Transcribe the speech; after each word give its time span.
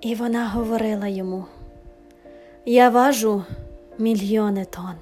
І 0.00 0.14
вона 0.14 0.48
говорила 0.48 1.06
йому: 1.06 1.44
Я 2.64 2.88
важу 2.88 3.44
мільйони 3.98 4.64
тонн, 4.64 4.96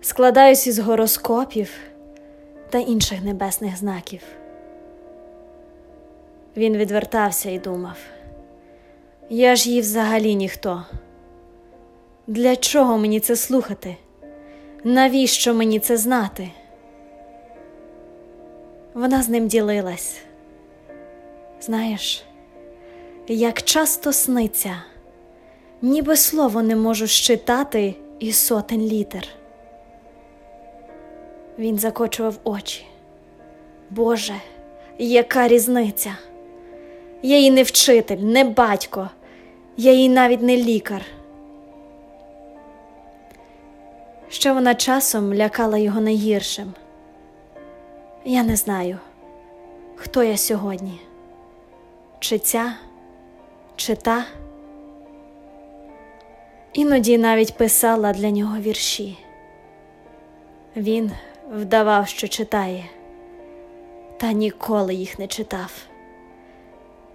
складаюсь 0.00 0.66
із 0.66 0.78
гороскопів 0.78 1.70
та 2.70 2.78
інших 2.78 3.22
небесних 3.22 3.76
знаків. 3.76 4.20
Він 6.56 6.76
відвертався 6.76 7.50
і 7.50 7.58
думав: 7.58 7.96
Я 9.30 9.56
ж 9.56 9.70
їй 9.70 9.80
взагалі 9.80 10.34
ніхто. 10.34 10.84
Для 12.26 12.56
чого 12.56 12.98
мені 12.98 13.20
це 13.20 13.36
слухати? 13.36 13.96
Навіщо 14.84 15.54
мені 15.54 15.80
це 15.80 15.96
знати? 15.96 16.50
Вона 18.94 19.22
з 19.22 19.28
ним 19.28 19.48
ділилась. 19.48 20.16
Знаєш, 21.60 22.24
як 23.28 23.62
часто 23.62 24.12
сниться, 24.12 24.82
ніби 25.82 26.16
слово 26.16 26.62
не 26.62 26.76
можу 26.76 27.06
щитати 27.06 27.94
і 28.18 28.32
сотень 28.32 28.82
літер. 28.82 29.28
Він 31.58 31.78
закочував 31.78 32.38
очі. 32.44 32.86
Боже, 33.90 34.34
яка 34.98 35.48
різниця? 35.48 36.16
Я 37.22 37.38
їй 37.38 37.50
не 37.50 37.62
вчитель, 37.62 38.16
не 38.16 38.44
батько, 38.44 39.10
я 39.76 39.92
їй 39.92 40.08
навіть 40.08 40.42
не 40.42 40.56
лікар. 40.56 41.02
Ще 44.28 44.52
вона 44.52 44.74
часом 44.74 45.34
лякала 45.34 45.78
його 45.78 46.00
найгіршим. 46.00 46.74
Я 48.24 48.42
не 48.42 48.56
знаю, 48.56 48.98
хто 49.96 50.22
я 50.22 50.36
сьогодні, 50.36 51.00
чи 52.18 52.38
ця, 52.38 52.74
чи 53.80 53.94
та. 53.94 54.24
Іноді 56.72 57.18
навіть 57.18 57.56
писала 57.56 58.12
для 58.12 58.30
нього 58.30 58.58
вірші. 58.58 59.18
Він 60.76 61.12
вдавав, 61.52 62.08
що 62.08 62.28
читає, 62.28 62.84
та 64.16 64.32
ніколи 64.32 64.94
їх 64.94 65.18
не 65.18 65.26
читав. 65.26 65.72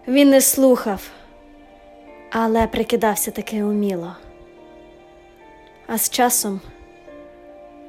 Він 0.08 0.30
не 0.30 0.42
слухав, 0.42 1.12
але 2.32 2.68
прикидався 2.68 3.32
таки 3.32 3.64
уміло. 3.64 4.16
А 5.88 5.98
з 5.98 6.10
часом 6.10 6.62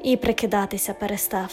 і 0.03 0.17
прикидатися 0.17 0.95
перестав. 0.95 1.53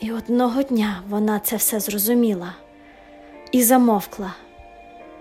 І 0.00 0.12
одного 0.12 0.62
дня 0.62 1.02
вона 1.08 1.40
це 1.40 1.56
все 1.56 1.80
зрозуміла 1.80 2.54
і 3.52 3.62
замовкла, 3.62 4.34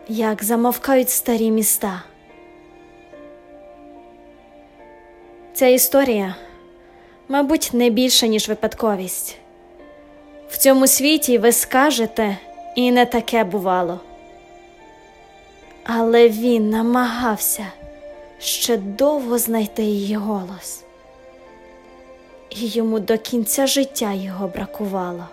як 0.10 0.44
замовкають 0.44 1.10
старі 1.10 1.52
міста. 1.52 2.04
Ця 5.54 5.68
історія, 5.68 6.36
мабуть, 7.28 7.70
не 7.74 7.90
більша, 7.90 8.28
ніж 8.28 8.50
випадковість. 8.50 9.38
В 10.50 10.58
цьому 10.58 10.88
світі 10.88 11.38
ви 11.38 11.52
скажете, 11.52 12.38
і 12.76 12.92
не 12.92 13.06
таке 13.06 13.44
бувало. 13.44 14.00
Але 15.84 16.30
він 16.30 16.70
намагався 16.70 17.66
ще 18.40 18.78
довго 18.78 19.38
знайти 19.38 19.84
її 19.84 20.16
голос, 20.16 20.84
і 22.50 22.68
йому 22.68 23.00
до 23.00 23.18
кінця 23.18 23.68
життя 23.68 24.14
його 24.14 24.48
бракувало. 24.48 25.28